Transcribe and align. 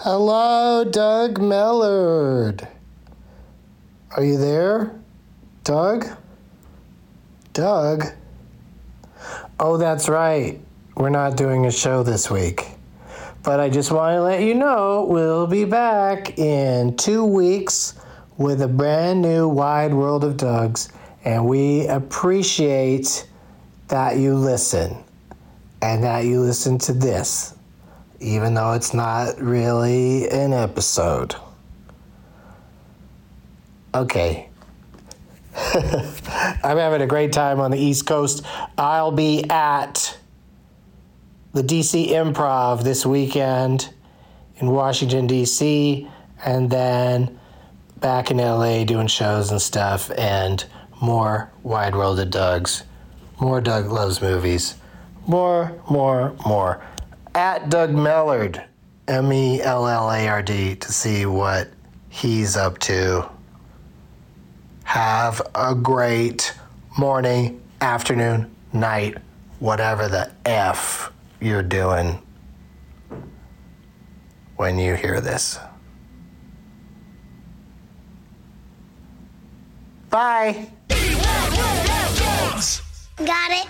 Hello, 0.00 0.84
Doug 0.84 1.38
Mellard. 1.38 2.66
Are 4.16 4.24
you 4.24 4.38
there? 4.38 4.98
Doug? 5.64 6.06
Doug? 7.52 8.06
Oh, 9.60 9.76
that's 9.76 10.08
right. 10.08 10.60
We're 10.96 11.10
not 11.10 11.36
doing 11.36 11.66
a 11.66 11.70
show 11.70 12.02
this 12.02 12.30
week. 12.30 12.77
But 13.42 13.60
I 13.60 13.70
just 13.70 13.90
want 13.90 14.16
to 14.16 14.22
let 14.22 14.42
you 14.42 14.54
know 14.54 15.06
we'll 15.08 15.46
be 15.46 15.64
back 15.64 16.38
in 16.38 16.96
two 16.96 17.24
weeks 17.24 17.94
with 18.36 18.62
a 18.62 18.68
brand 18.68 19.22
new 19.22 19.48
Wide 19.48 19.94
World 19.94 20.24
of 20.24 20.36
Dougs. 20.36 20.90
And 21.24 21.46
we 21.46 21.86
appreciate 21.86 23.28
that 23.88 24.16
you 24.16 24.34
listen 24.34 24.96
and 25.80 26.04
that 26.04 26.24
you 26.24 26.40
listen 26.40 26.78
to 26.78 26.92
this 26.92 27.54
even 28.20 28.54
though 28.54 28.72
it's 28.72 28.94
not 28.94 29.40
really 29.40 30.28
an 30.30 30.52
episode. 30.52 31.34
Okay. 33.94 34.48
I'm 35.74 36.76
having 36.76 37.02
a 37.02 37.06
great 37.06 37.32
time 37.32 37.60
on 37.60 37.70
the 37.70 37.78
East 37.78 38.06
Coast. 38.06 38.44
I'll 38.76 39.12
be 39.12 39.44
at 39.50 40.18
the 41.52 41.62
DC 41.62 42.08
Improv 42.08 42.82
this 42.82 43.06
weekend 43.06 43.92
in 44.56 44.70
Washington, 44.70 45.26
D.C., 45.26 46.08
and 46.44 46.70
then 46.70 47.38
back 47.96 48.30
in 48.30 48.36
LA 48.36 48.84
doing 48.84 49.06
shows 49.06 49.50
and 49.50 49.60
stuff, 49.60 50.10
and 50.16 50.64
more 51.00 51.50
Wide 51.62 51.94
World 51.94 52.20
of 52.20 52.30
Doug's, 52.30 52.84
more 53.40 53.60
Doug 53.60 53.90
Loves 53.90 54.20
Movies, 54.20 54.74
more, 55.26 55.80
more, 55.88 56.34
more 56.46 56.82
at 57.34 57.70
Doug 57.70 57.90
Mellard, 57.90 58.64
M 59.06 59.32
E 59.32 59.62
L 59.62 59.86
L 59.86 60.10
A 60.10 60.28
R 60.28 60.42
D, 60.42 60.76
to 60.76 60.92
see 60.92 61.24
what 61.24 61.70
he's 62.08 62.56
up 62.56 62.78
to. 62.80 63.28
Have 64.84 65.42
a 65.54 65.74
great 65.74 66.54
morning, 66.98 67.60
afternoon, 67.80 68.54
night, 68.72 69.18
whatever 69.60 70.08
the 70.08 70.30
F 70.44 71.12
you're 71.40 71.62
doing 71.62 72.22
when 74.56 74.78
you 74.78 74.94
hear 74.94 75.20
this. 75.20 75.58
Bye. 80.10 80.68
Got 83.18 83.50
it. 83.50 83.68